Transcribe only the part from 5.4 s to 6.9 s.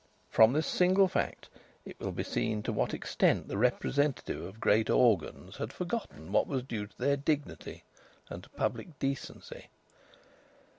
had forgotten what was due